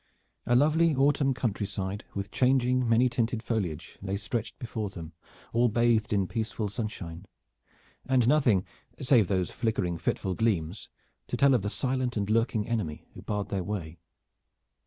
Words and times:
A 0.47 0.55
lovely 0.55 0.95
autumn 0.95 1.31
countryside 1.35 2.05
with 2.15 2.31
changing 2.31 2.89
many 2.89 3.07
tinted 3.07 3.43
foliage 3.43 3.99
lay 4.01 4.17
stretched 4.17 4.57
before 4.57 4.89
them, 4.89 5.13
all 5.53 5.69
bathed 5.69 6.11
in 6.11 6.25
peaceful 6.25 6.69
sunshine, 6.69 7.27
and 8.07 8.27
nothing 8.27 8.65
save 8.99 9.27
those 9.27 9.51
flickering 9.51 9.99
fitful 9.99 10.33
gleams 10.33 10.89
to 11.27 11.37
tell 11.37 11.53
of 11.53 11.61
the 11.61 11.69
silent 11.69 12.17
and 12.17 12.31
lurking 12.31 12.67
enemy 12.67 13.05
who 13.13 13.21
barred 13.21 13.49
their 13.49 13.63
way. 13.63 13.99